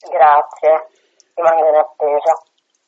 [0.00, 0.86] Grazie,
[1.34, 2.42] rimango in attesa.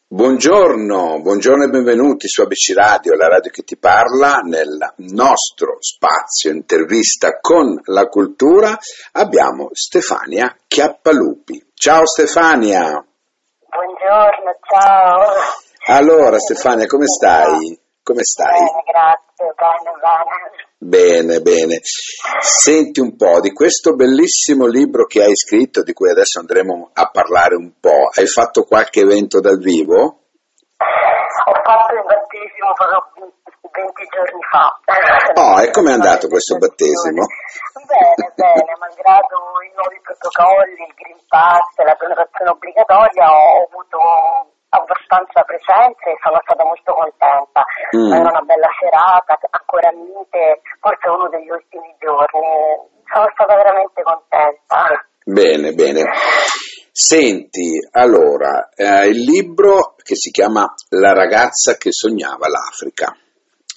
[0.06, 4.40] Buongiorno, buongiorno e benvenuti su ABC Radio, la radio che ti parla.
[4.42, 8.78] Nel nostro spazio intervista con la cultura
[9.12, 11.72] abbiamo Stefania Chiappalupi.
[11.74, 13.04] Ciao Stefania.
[13.68, 15.32] Buongiorno, ciao.
[15.86, 17.78] Allora Stefania, come stai?
[18.10, 18.58] Come stai?
[18.58, 21.38] Bene, grazie, bene, bene.
[21.38, 21.78] Bene, bene.
[21.84, 27.08] Senti un po' di questo bellissimo libro che hai scritto, di cui adesso andremo a
[27.08, 28.10] parlare un po'.
[28.10, 29.94] Hai fatto qualche evento dal vivo?
[30.02, 33.30] Ho fatto il battesimo proprio
[33.70, 34.66] 20 giorni fa.
[35.38, 37.22] Oh, e com'è andato questo battesimo?
[37.86, 45.42] Bene, bene, malgrado i nuovi protocolli, il Green Pass, la prenotazione obbligatoria, ho avuto abbastanza
[45.42, 47.62] presenze e sono stata molto contenta.
[47.94, 48.12] Mm.
[48.14, 52.98] Era una bella serata, ancora mite, forse uno degli ultimi giorni.
[53.10, 55.06] Sono stata veramente contenta.
[55.24, 56.02] Bene, bene.
[56.92, 63.14] Senti, allora, eh, il libro che si chiama La ragazza che sognava l'Africa.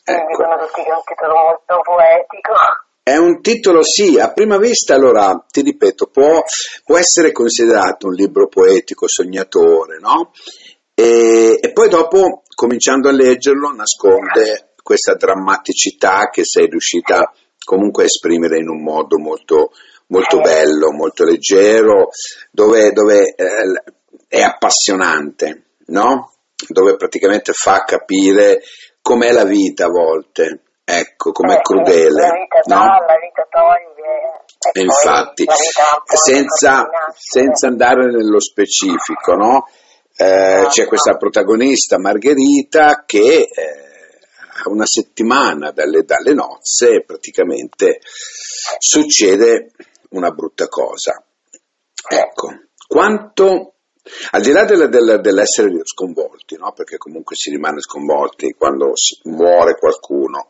[0.06, 0.28] Mi Ecco.
[0.28, 2.54] dicono tutti che è un titolo molto poetico.
[3.04, 6.42] È un titolo, sì, a prima vista, allora, ti ripeto, può,
[6.86, 10.32] può essere considerato un libro poetico, sognatore, no?
[10.96, 18.06] E, e poi dopo, cominciando a leggerlo, nasconde questa drammaticità che sei riuscita comunque a
[18.08, 19.72] esprimere in un modo molto,
[20.08, 22.10] molto bello, molto leggero,
[22.52, 23.84] dove, dove eh,
[24.28, 26.34] è appassionante, no?
[26.68, 28.62] Dove praticamente fa capire
[29.02, 32.76] com'è la vita a volte, ecco, com'è Eh, crudele, La vita no?
[32.76, 34.86] dà, la vita toglie.
[34.86, 39.68] Infatti, vita senza, senza andare nello specifico, no?
[40.16, 43.50] Eh, c'è questa protagonista Margherita che eh,
[44.64, 48.00] a una settimana dalle, dalle nozze praticamente
[48.78, 49.72] succede
[50.10, 51.24] una brutta cosa.
[52.08, 52.50] Ecco,
[52.88, 53.76] quanto,
[54.32, 56.72] al di là della- della- dell'essere sconvolti, no?
[56.74, 60.50] perché comunque si rimane sconvolti quando muore qualcuno,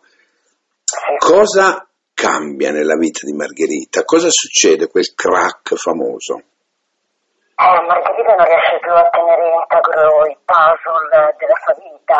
[1.19, 4.03] cosa cambia nella vita di Margherita?
[4.03, 6.43] Cosa succede quel crack famoso?
[7.63, 12.19] Eh, Margherita non riesce più a tenere integro il puzzle della sua vita.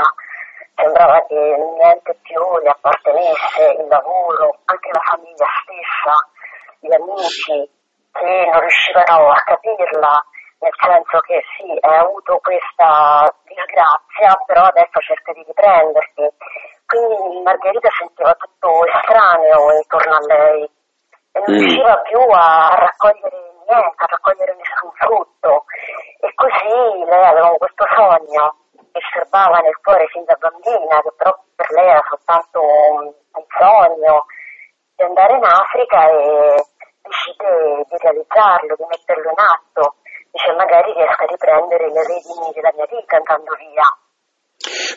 [0.74, 6.16] Sembrava che niente più le appartenesse, il lavoro, anche la famiglia stessa,
[6.80, 7.70] gli amici,
[8.14, 10.26] che non riuscivano a capirla,
[10.60, 16.24] nel senso che sì, hai avuto questa disgrazia, però adesso cerca di riprenderti.
[16.88, 20.72] Quindi Margherita sentiva tutto estraneo intorno a lei
[21.34, 21.60] e non Mm.
[21.60, 25.66] riusciva più a raccogliere niente, a raccogliere nessun frutto.
[26.22, 28.56] E così lei aveva questo sogno
[28.94, 33.46] che serbava nel cuore fin da bambina, che però per lei era soltanto un, un
[33.58, 34.26] sogno,
[34.96, 36.64] di andare in Africa e
[37.02, 39.96] decide di realizzarlo, di metterlo in atto.
[40.30, 43.88] Dice magari riesco a riprendere le redini della mia vita andando via.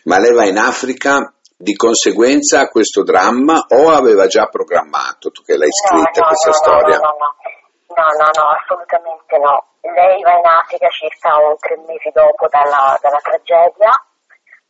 [0.04, 5.42] Ma lei va in Africa di conseguenza a questo dramma o aveva già programmato, tu
[5.42, 6.96] che l'hai scritta no, questa no, storia?
[6.98, 9.64] No, no, no, no, no, no, assolutamente no.
[9.80, 13.90] Lei va in Africa circa un tre mesi dopo dalla, dalla tragedia,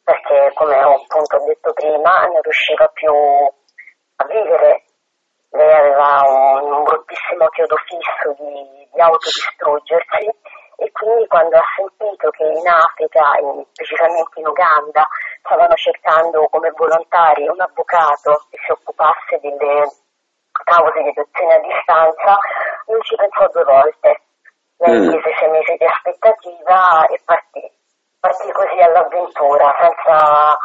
[0.05, 4.85] perché come ho appunto detto prima, non riusciva più a vivere.
[5.51, 6.23] Lei aveva
[6.63, 10.31] un, un bruttissimo chiodo fisso di, di autodistruggersi
[10.77, 15.07] e quindi quando ha sentito che in Africa, in- precisamente in Uganda,
[15.43, 19.91] stavano cercando come volontari un avvocato che si occupasse delle
[20.65, 22.39] cause di adozione a distanza,
[22.87, 24.21] non ci pensò due volte.
[24.79, 25.11] Lei Mm.
[25.11, 27.71] chiese sei mesi di aspettativa e partì.
[28.21, 30.59] Partì così all'avventura, senza,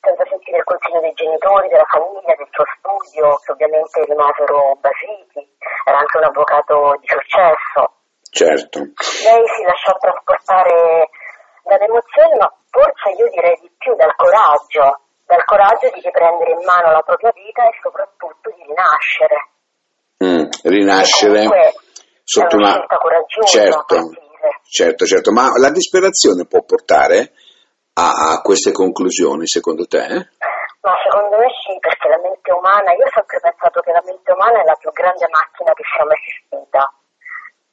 [0.00, 5.56] senza sentire il consiglio dei genitori, della famiglia, del suo studio, che ovviamente rimasero basiti.
[5.84, 7.99] Era anche un avvocato di successo.
[8.30, 8.78] Certo.
[8.78, 11.10] Lei si lasciò trasportare
[11.64, 16.64] dalle emozioni, ma forse io direi di più dal coraggio, dal coraggio di riprendere in
[16.64, 19.38] mano la propria vita e soprattutto di rinascere.
[20.22, 21.74] Mm, rinascere
[22.22, 23.24] sotto una una...
[23.44, 23.96] Certo,
[24.68, 27.32] certo, certo, ma la disperazione può portare
[27.94, 30.06] a, a queste conclusioni secondo te?
[30.80, 34.32] Ma secondo me sì, perché la mente umana, io ho sempre pensato che la mente
[34.32, 36.94] umana è la più grande macchina che sia mai esistita.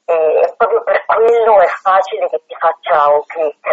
[0.08, 3.68] E proprio per quello è facile che ti faccia un click.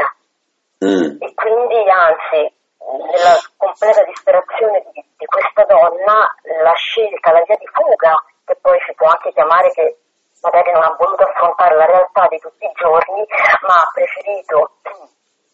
[0.84, 2.52] Mm, E quindi, anzi,
[2.84, 6.28] nella completa disperazione di, di questa donna,
[6.62, 9.96] la scelta, la via di fuga, che poi si può anche chiamare che
[10.42, 13.26] magari non ha voluto affrontare la realtà di tutti i giorni,
[13.64, 14.76] ma ha preferito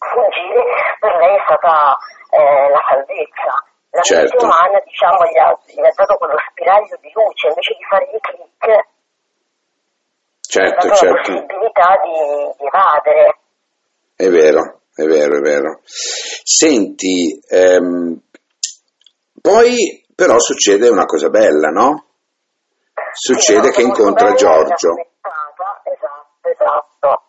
[0.02, 0.66] fuggire,
[1.00, 1.96] per lei è stata
[2.32, 3.54] eh, la salvezza.
[3.94, 4.46] La mente Certo.
[4.46, 8.20] umana, diciamo, gli ha, gli ha dato quello spiraglio di luce, invece di fare i
[8.20, 8.88] click,
[10.52, 11.32] certo, la certo.
[11.32, 13.38] possibilità di, di evadere.
[14.16, 15.80] È vero, è vero, è vero.
[15.86, 18.20] Senti, ehm,
[19.42, 22.06] poi però succede una cosa bella, no?
[23.14, 24.92] Succede Sì, che incontra Giorgio.
[24.92, 27.24] inaspettata, Esatto, esatto.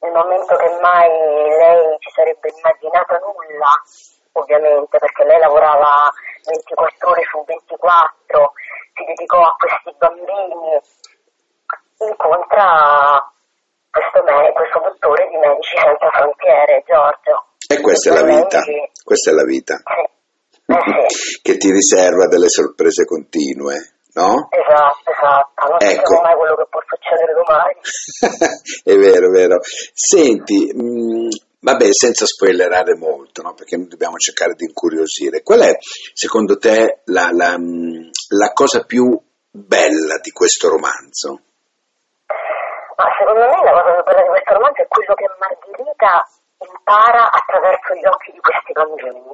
[0.00, 3.68] Nel momento che mai lei ci sarebbe immaginata nulla,
[4.32, 6.10] ovviamente, perché lei lavorava
[6.46, 8.52] 24 ore su 24,
[8.94, 10.80] si dedicò a questi bambini,
[12.06, 13.20] incontra
[13.90, 17.34] questo, me- questo dottore di Medici Senza Frontiere, Giorgio.
[17.66, 18.60] E questa è la vita,
[19.04, 19.76] questa è la vita.
[19.76, 20.00] Sì,
[20.72, 21.40] eh sì.
[21.42, 24.48] che ti riserva delle sorprese continue, no?
[24.50, 25.94] Esatto, esatto, non Ecco.
[25.94, 27.74] sappiamo mai quello che può succedere domani.
[28.84, 29.58] è vero, è vero.
[29.92, 31.28] Senti, mh,
[31.60, 33.54] vabbè, senza spoilerare molto, no?
[33.54, 35.42] perché noi dobbiamo cercare di incuriosire.
[35.42, 35.76] Qual è,
[36.14, 39.20] secondo te, la, la, mh, la cosa più
[39.50, 41.42] bella di questo romanzo?
[43.00, 47.30] Ma secondo me la cosa più bella di questo romanzo è quello che Margherita impara
[47.32, 49.24] attraverso gli occhi di questi bambini.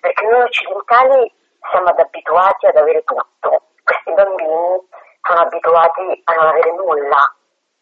[0.00, 1.32] Perché noi occidentali
[1.70, 3.62] siamo abituati ad avere tutto.
[3.84, 4.88] Questi bambini
[5.22, 7.22] sono abituati a non avere nulla,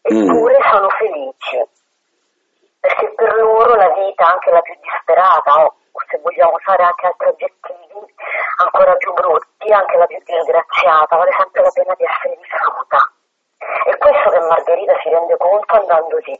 [0.03, 1.57] eppure sono felici.
[2.79, 5.73] Perché per loro la vita, anche la più disperata, o
[6.07, 8.13] se vogliamo usare anche altri aggettivi,
[8.61, 13.14] ancora più brutti, anche la più disgraziata, vale sempre la pena di essere vissuta.
[13.85, 16.39] È questo che Margherita si rende conto andando lì.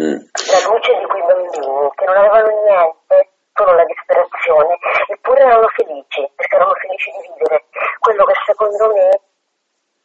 [0.00, 0.18] Mm,
[0.50, 4.76] La luce di quei bambini che non avevano niente, solo la disperazione,
[5.06, 7.64] eppure erano felici, perché erano felici di vivere
[8.00, 9.20] quello che secondo me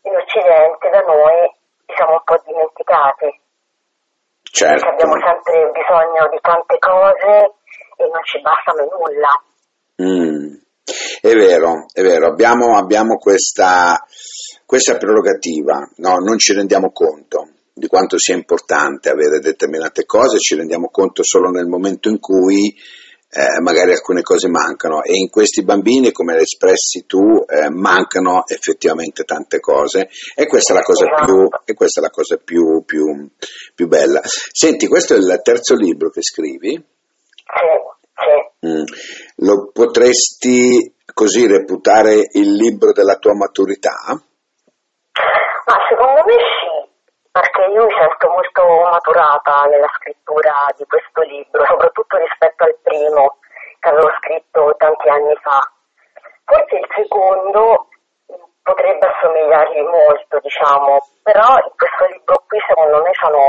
[0.04, 1.52] in Occidente, da noi,
[1.88, 3.42] siamo un po' dimenticati.
[4.42, 4.88] Perché certo.
[4.88, 7.54] abbiamo sempre bisogno di tante cose
[7.98, 9.32] e non ci basta mai nulla.
[10.02, 10.56] Mm,
[11.22, 14.06] È vero, è vero, abbiamo, abbiamo questa,
[14.66, 20.56] questa prerogativa, no, non ci rendiamo conto di quanto sia importante avere determinate cose, ci
[20.56, 22.76] rendiamo conto solo nel momento in cui
[23.32, 28.46] eh, magari alcune cose mancano e in questi bambini, come l'hai espressi tu, eh, mancano
[28.48, 32.84] effettivamente tante cose e questa è la cosa più, e questa è la cosa più,
[32.86, 33.30] più,
[33.76, 34.22] più bella.
[34.24, 36.82] Senti, questo è il terzo libro che scrivi?
[38.66, 38.84] Mm.
[39.38, 44.16] Lo potresti così reputare il libro della tua maturità?
[45.68, 46.72] Ma secondo me sì,
[47.30, 53.36] perché io mi sento molto maturata nella scrittura di questo libro, soprattutto rispetto al primo
[53.84, 55.60] che avevo scritto tanti anni fa.
[56.48, 57.90] Forse il secondo
[58.64, 63.44] potrebbe assomigliargli molto, diciamo, però in questo libro qui secondo me sono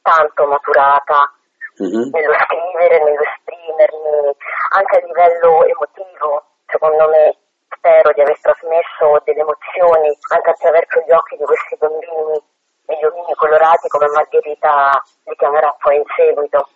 [0.00, 1.28] tanto maturata
[1.76, 2.08] Mhm.
[2.08, 4.32] nello scrivere, nello esprimermi,
[4.76, 7.36] anche a livello emotivo, secondo me
[7.68, 12.40] spero di aver trasmesso delle emozioni anche attraverso gli occhi di questi bambini
[12.88, 14.96] e gli omini colorati come Margherita
[15.28, 16.68] li chiamerà poi in seguito.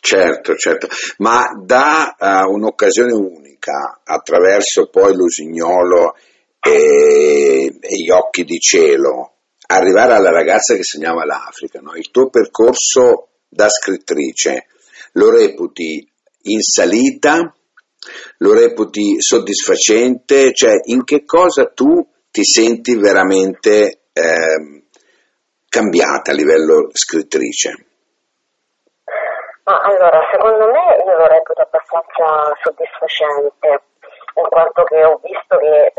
[0.00, 0.86] Certo, certo,
[1.18, 6.14] ma da eh, un'occasione unica attraverso poi l'usignolo
[6.60, 9.32] e, e gli occhi di cielo,
[9.66, 11.94] arrivare alla ragazza che segnava l'Africa, no?
[11.96, 14.66] il tuo percorso da scrittrice
[15.12, 16.06] lo reputi
[16.42, 17.52] in salita,
[18.38, 24.84] lo reputi soddisfacente, cioè in che cosa tu ti senti veramente ehm,
[25.68, 27.86] cambiata a livello scrittrice?
[29.64, 33.82] Ma allora, secondo me io lo reputo abbastanza soddisfacente,
[34.34, 35.92] in quanto che ho visto che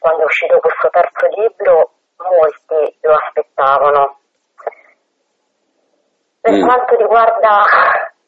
[0.00, 4.18] quando è uscito questo terzo libro molti lo aspettavano.
[6.40, 6.64] Per Mm.
[6.66, 7.62] quanto riguarda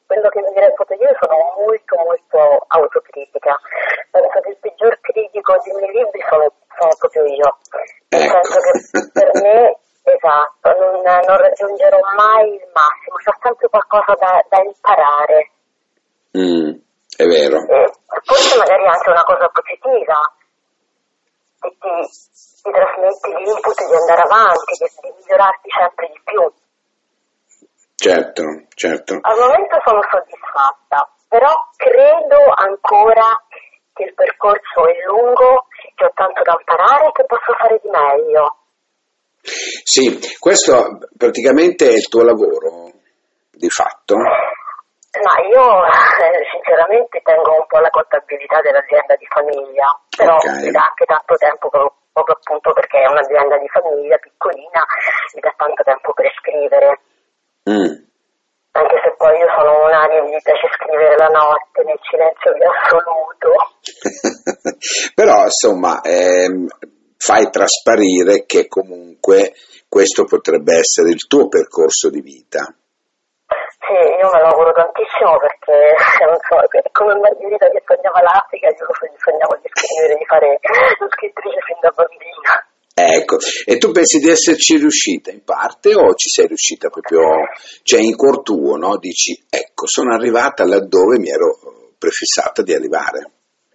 [0.06, 3.58] quello che mi reputo io, sono molto molto autocritica.
[4.12, 6.46] Penso che il peggior critico dei miei libri sono,
[6.78, 7.58] sono proprio io.
[8.10, 8.38] Nel Ecco.
[8.42, 14.44] senso che per me, esatto, non, non raggiungerò mai il massimo, c'è sempre qualcosa da,
[14.48, 15.50] da imparare.
[16.38, 16.70] Mm,
[17.16, 17.58] è vero.
[17.68, 17.92] E
[18.22, 20.18] forse magari anche una cosa positiva,
[21.60, 21.94] che ti,
[22.62, 26.42] ti trasmette l'input di andare avanti, di, di migliorarti sempre di più.
[27.96, 28.42] Certo,
[28.74, 29.18] certo.
[29.22, 33.42] Al momento sono soddisfatta, però credo ancora
[33.94, 37.88] che il percorso è lungo, che ho tanto da imparare e che posso fare di
[37.88, 38.63] meglio.
[39.44, 42.90] Sì, questo praticamente è il tuo lavoro,
[43.52, 44.16] di fatto.
[44.16, 49.86] Ma io eh, sinceramente tengo un po' la contabilità dell'azienda di famiglia,
[50.16, 50.64] però Ok.
[50.64, 54.82] mi dà anche tanto tempo pro- proprio appunto perché è un'azienda di famiglia piccolina,
[55.34, 57.00] mi dà tanto tempo per scrivere.
[57.70, 57.94] Mm,
[58.74, 62.66] Anche se poi io sono una che mi piace scrivere la notte nel silenzio più
[62.66, 63.50] assoluto.
[65.14, 66.66] Però insomma ehm,
[67.16, 69.52] fai trasparire che comunque
[69.88, 72.66] questo potrebbe essere il tuo percorso di vita.
[73.84, 75.92] Sì, io me lo auguro tantissimo perché
[76.24, 76.56] non so,
[76.92, 78.88] come Margherita che sognava l'Africa, io
[79.20, 82.52] sognavo di scrivere, di fare la scrittrice fin da bambina.
[82.94, 87.22] Ecco, e tu pensi di esserci riuscita in parte o ci sei riuscita proprio,
[87.82, 88.96] cioè in cuor tuo, no?
[88.98, 91.58] Dici, ecco, sono arrivata laddove mi ero
[91.98, 93.30] prefissata di arrivare.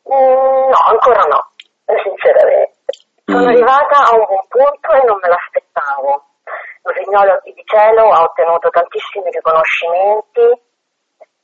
[0.07, 1.51] Mm, no, ancora no,
[2.01, 2.68] sinceramente.
[3.29, 3.47] Sono mm.
[3.47, 6.25] arrivata a un buon punto e non me l'aspettavo.
[6.81, 10.47] Rossignolo di Cielo ha ottenuto tantissimi riconoscimenti,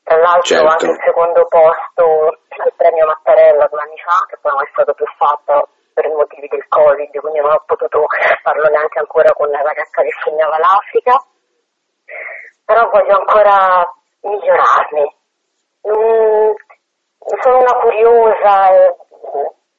[0.01, 0.68] tra l'altro certo.
[0.68, 4.94] anche il secondo posto al premio Mattarella due anni fa, che poi non è stato
[4.94, 8.01] più fatto per i motivi del Covid, quindi non ho potuto
[8.42, 11.22] farlo neanche ancora con la ragazza che sognava l'Africa.
[12.65, 13.86] Però voglio ancora
[14.22, 15.06] migliorarmi.
[15.86, 16.51] Mm,
[17.42, 18.96] sono una curiosa e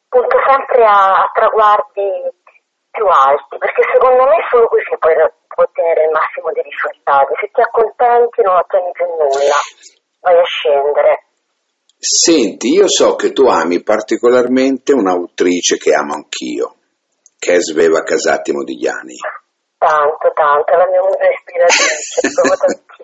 [0.08, 2.08] punto sempre a, a traguardi
[2.90, 7.32] più alti, perché secondo me solo così puoi ottenere il massimo dei risultati.
[7.40, 9.60] Se ti accontenti non ottieni più nulla,
[10.20, 11.24] vai a scendere.
[11.98, 16.76] Senti, io so che tu ami particolarmente un'autrice che amo anch'io,
[17.38, 19.16] che è Sveva Casati Modigliani.
[19.76, 22.84] Tanto, tanto, è la mia musa ispiratrice,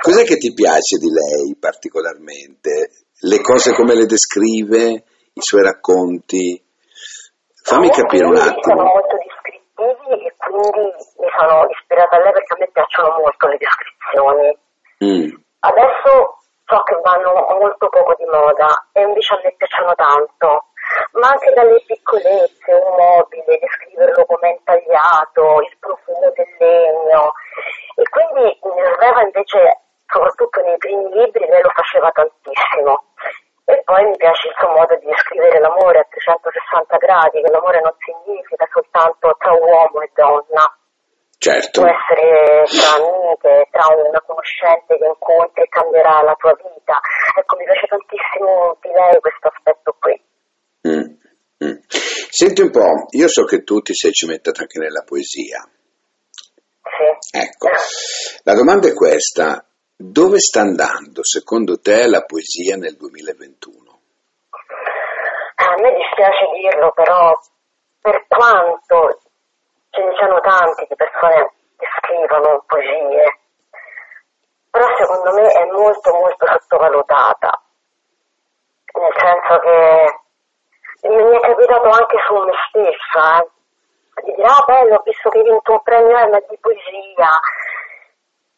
[0.00, 2.90] Cos'è che ti piace di lei particolarmente?
[3.20, 6.62] Le cose come le descrive, i suoi racconti?
[7.64, 8.76] Fammi capire un attimo.
[8.76, 13.46] Sono molto descrittivi e quindi mi sono ispirata a lei perché a me piacciono molto
[13.48, 14.58] le descrizioni.
[15.04, 15.42] Mm.
[15.60, 20.68] Adesso so che vanno molto poco di moda e invece a me piacciono tanto.
[21.12, 27.32] Ma anche dalle piccolezze, un mobile, descriverlo come intagliato, il profumo del legno.
[27.96, 33.02] E quindi Sveva invece, soprattutto nei primi libri, lei lo faceva tantissimo.
[33.84, 37.92] Poi mi piace il suo modo di descrivere l'amore a 360 gradi, che l'amore non
[38.00, 40.64] significa soltanto tra uomo e donna.
[41.36, 41.84] Certo.
[41.84, 46.96] Può essere tra amiche, tra una conoscente che incontri e cambierà la tua vita.
[47.36, 50.16] Ecco, mi piace tantissimo di lei questo aspetto qui.
[50.88, 51.20] Mm,
[51.60, 51.78] mm.
[52.32, 55.60] Senti un po', io so che tu ti sei cimentata anche nella poesia.
[56.80, 57.36] Sì.
[57.36, 57.68] Ecco,
[58.44, 59.64] la domanda è questa,
[59.96, 64.00] dove sta andando secondo te la poesia nel 2021?
[65.56, 67.32] A me dispiace dirlo, però
[68.00, 69.20] per quanto
[69.90, 73.38] ce ne siano tanti di persone che scrivono poesie,
[74.70, 77.62] però secondo me è molto molto sottovalutata,
[78.98, 84.96] nel senso che mi è capitato anche su me stessa, eh, di dire ah bello,
[84.96, 87.30] ho visto che hai vinto un premio Emma di poesia,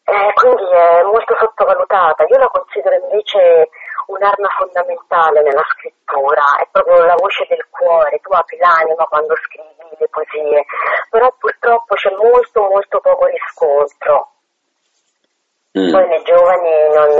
[0.07, 2.23] eh, quindi è molto sottovalutata.
[2.31, 3.67] Io la considero invece
[4.07, 9.99] un'arma fondamentale nella scrittura, è proprio la voce del cuore, tu apri l'anima quando scrivi
[9.99, 10.63] le poesie,
[11.09, 14.31] però purtroppo c'è molto molto poco riscontro.
[15.75, 15.91] Mm.
[15.91, 17.11] Poi nei giovani non,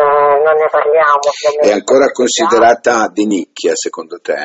[0.48, 1.28] non ne parliamo.
[1.60, 4.40] È ancora considerata di nicchia secondo te?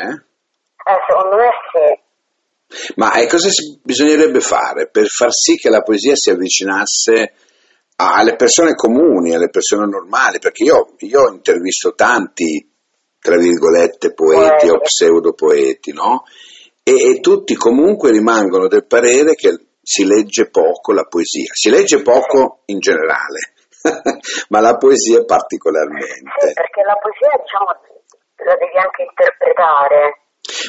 [0.83, 2.95] Eh, secondo me sì.
[2.97, 3.49] Ma eh, cosa
[3.85, 7.35] bisognerebbe fare per far sì che la poesia si avvicinasse
[8.11, 12.69] alle persone comuni, alle persone normali, perché io, io ho intervisto tanti,
[13.19, 16.25] tra virgolette, poeti o pseudopoeti, no?
[16.83, 22.03] E, e tutti comunque rimangono del parere che si legge poco la poesia, si legge
[22.03, 23.55] poco in generale,
[24.51, 26.47] ma la poesia particolarmente.
[26.47, 27.67] Sì, perché la poesia, diciamo,
[28.47, 30.19] la devi anche interpretare.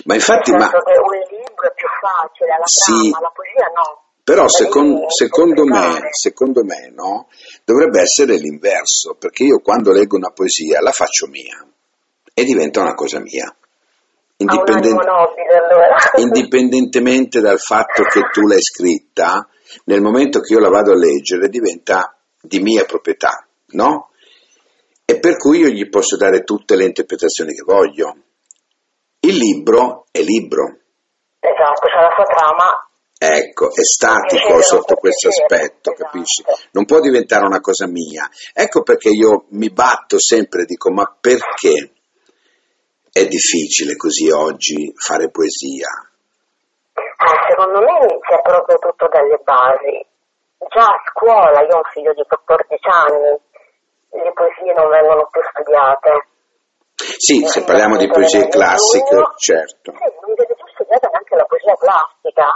[0.05, 0.69] Ma infatti, ma...
[0.69, 4.02] un libro è più facile, la sì, trama, la poesia no.
[4.23, 7.27] Però secondo, secondo, me, secondo me no,
[7.65, 11.67] dovrebbe essere l'inverso, perché io quando leggo una poesia la faccio mia
[12.33, 13.53] e diventa una cosa mia.
[14.37, 15.97] Allora.
[16.17, 19.45] indipendentemente dal fatto che tu l'hai scritta,
[19.85, 24.09] nel momento che io la vado a leggere diventa di mia proprietà, no?
[25.03, 28.15] E per cui io gli posso dare tutte le interpretazioni che voglio.
[29.19, 30.79] Il libro è libro.
[31.39, 32.87] Esatto, c'è la sua trama
[33.23, 36.11] Ecco, è statico sotto questo aspetto, esatto.
[36.11, 36.43] capisci?
[36.71, 38.27] Non può diventare una cosa mia.
[38.53, 41.93] Ecco perché io mi batto sempre e dico, ma perché
[43.13, 45.87] è difficile così oggi fare poesia?
[46.91, 50.03] Eh, secondo me inizia proprio tutto dalle basi.
[50.67, 53.39] Già a scuola, io ho un figlio di 14 anni,
[54.19, 56.27] le poesie non vengono più studiate.
[57.23, 59.95] Sì, se parliamo di poesie classiche, certo.
[59.95, 62.51] Sì, non deve più studiata neanche la poesia classica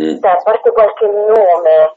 [0.00, 0.20] Mm.
[0.20, 1.94] Cioè, a parte qualche nome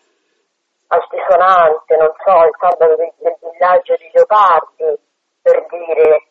[0.88, 5.00] altisonante, non so, il sabato del, del villaggio di Leopardi,
[5.42, 6.28] per dire,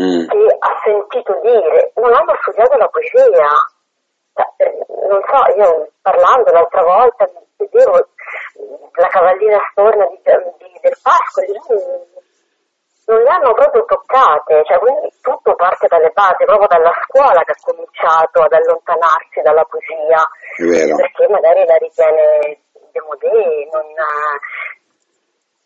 [0.00, 0.28] mm.
[0.28, 3.48] che ha sentito dire, non hanno studiato la poesia.
[4.32, 8.08] Cioè, non so, io parlando l'altra volta vedevo
[8.94, 11.60] la cavallina storna di, di, del Pascoli,
[13.06, 17.52] non le hanno proprio toccate, cioè quindi tutto parte dalle basi, proprio dalla scuola che
[17.52, 20.24] ha cominciato ad allontanarsi dalla poesia,
[20.96, 23.84] perché magari la ritiene demodé, non,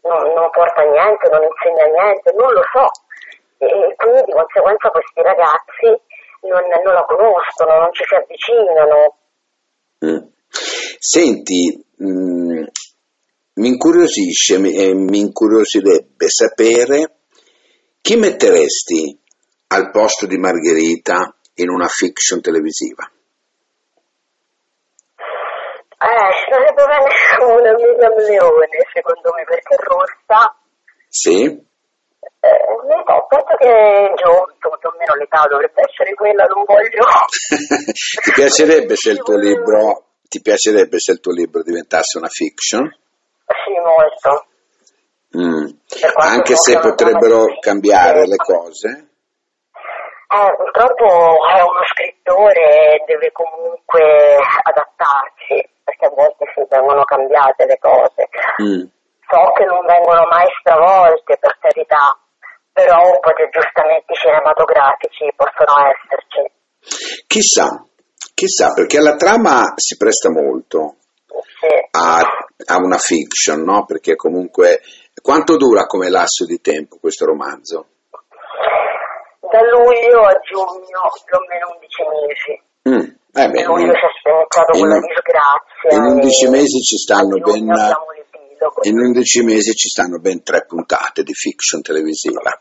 [0.02, 2.86] non, non, porta niente, non insegna niente, non lo so.
[3.58, 5.88] E quindi di conseguenza questi ragazzi
[6.42, 9.16] non, non la conoscono, non ci si avvicinano.
[10.04, 10.26] Mm.
[10.98, 12.64] Senti, mh, mm,
[13.54, 17.18] mi incuriosisce e mi incuriosirebbe sapere
[18.08, 19.20] chi metteresti
[19.68, 23.04] al posto di Margherita in una fiction televisiva?
[25.92, 27.04] Eh, ci dovrebbe bene
[27.52, 30.56] una Miriam Leone, secondo me, perché è rossa.
[31.06, 31.42] Sì?
[31.44, 32.60] Eh,
[33.04, 37.04] so, penso che giusto, più o meno l'età dovrebbe essere quella, non voglio...
[38.24, 40.04] ti piacerebbe se il tuo libro...
[40.26, 42.88] Ti piacerebbe se il tuo libro diventasse una fiction?
[42.88, 44.46] Sì, molto.
[45.36, 45.76] Mm.
[46.14, 49.08] Anche se potrebbero cambiare le cose?
[50.28, 51.06] Eh, purtroppo
[51.48, 58.28] è uno scrittore deve comunque adattarsi, perché a volte si vengono cambiate le cose.
[58.62, 58.84] Mm.
[59.24, 62.16] So che non vengono mai stravolte, per carità,
[62.72, 67.24] però un po' di aggiustamenti cinematografici possono esserci.
[67.26, 67.84] Chissà,
[68.34, 70.96] chissà, perché la trama si presta molto
[71.58, 71.72] sì.
[71.90, 73.84] a, a, una fiction, no?
[73.84, 74.80] Perché comunque
[75.22, 77.86] quanto dura come lasso di tempo questo romanzo?
[79.50, 82.60] Da luglio a giugno più o meno 11 mesi.
[82.88, 83.16] Mm.
[83.32, 85.96] Eh beh, luglio si iniziato con la disgrazia.
[85.96, 87.70] In 11 mesi ci stanno ben...
[88.82, 92.40] In 11 mesi ci stanno ben tre puntate di fiction televisiva.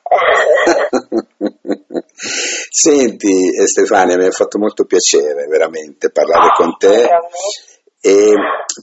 [2.69, 7.09] Senti Stefania, mi ha fatto molto piacere veramente parlare con te
[7.99, 8.33] e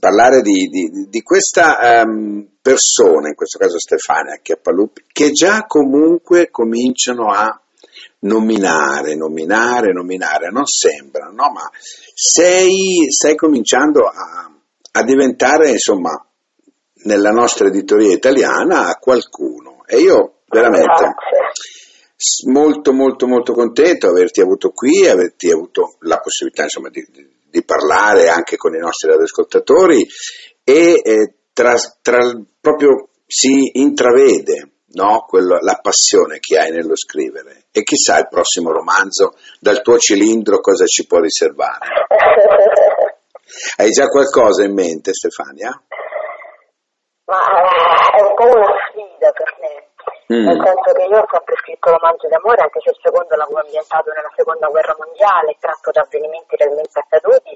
[0.00, 6.50] parlare di, di, di questa um, persona, in questo caso Stefania Chiappalupi, che già comunque
[6.50, 7.59] cominciano a
[8.21, 11.52] nominare, nominare, nominare, non sembra, no?
[11.52, 11.71] ma
[12.15, 14.50] sei, stai cominciando a,
[14.93, 16.26] a diventare, insomma,
[17.04, 21.15] nella nostra editoria italiana qualcuno e io veramente
[22.47, 27.33] molto molto molto contento di averti avuto qui, averti avuto la possibilità insomma di, di,
[27.54, 30.04] di parlare anche con i nostri ascoltatori
[30.64, 32.19] e eh, tra, tra,
[32.60, 35.25] proprio si intravede no?
[35.26, 40.58] Quello, la passione che hai nello scrivere e chissà il prossimo romanzo dal tuo cilindro
[40.58, 41.86] cosa ci può riservare.
[43.78, 45.71] hai già qualcosa in mente Stefania?
[47.26, 49.30] Ma eh, è un po' una sfida
[50.32, 50.47] Mm.
[50.49, 54.08] Nel senso che io ho sempre scritto romanzi d'amore, anche se il secondo l'avevo ambientato
[54.08, 57.52] nella seconda guerra mondiale, tratto da avvenimenti realmente accaduti.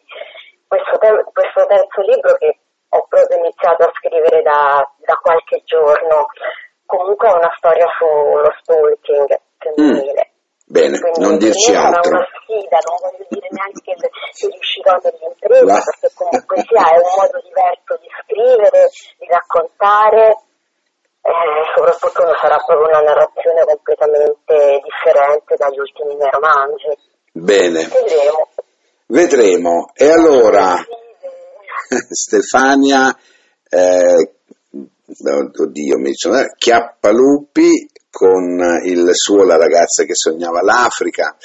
[0.69, 6.29] Questo, te- questo terzo libro che ho proprio iniziato a scrivere da, da qualche giorno,
[6.85, 10.29] comunque è una storia sullo stalking femminile.
[10.29, 10.37] Mm.
[10.69, 12.03] Bene, Quindi non dirci altro.
[12.05, 13.97] È una sfida, non voglio dire neanche
[14.37, 20.38] se riuscirò nell'impresa, perché comunque sia è un modo diverso di scrivere, di raccontare
[22.69, 26.93] proprio una narrazione completamente differente dagli ultimi miei romanzi.
[27.33, 27.89] Bene.
[27.89, 28.49] Vedremo.
[29.07, 29.91] Vedremo.
[29.95, 30.77] E allora,
[32.13, 33.17] Stefania,
[33.71, 34.33] eh,
[34.69, 41.37] oddio, mi dicono, eh, Chiappalupi con il suo La ragazza che sognava l'Africa,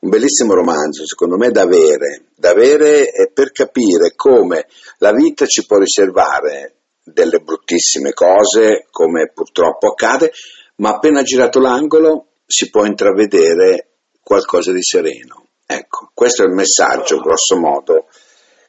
[0.00, 4.66] un bellissimo romanzo, secondo me da avere, da avere per capire come
[4.98, 10.32] la vita ci può riservare delle bruttissime cose, come purtroppo accade,
[10.76, 15.46] ma appena girato l'angolo si può intravedere qualcosa di sereno.
[15.66, 18.06] Ecco, questo è il messaggio, grosso modo,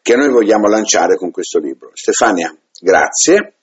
[0.01, 1.91] che noi vogliamo lanciare con questo libro.
[1.93, 3.55] Stefania, grazie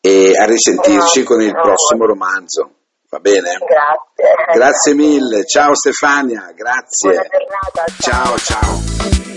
[0.00, 2.74] e a risentirci con il prossimo romanzo.
[3.10, 3.58] Va bene?
[3.58, 4.54] Grazie.
[4.54, 5.44] Grazie mille.
[5.44, 7.10] Ciao Stefania, grazie.
[7.10, 7.84] Buona giornata.
[7.98, 8.38] ciao.
[8.38, 8.60] ciao.
[9.18, 9.29] ciao.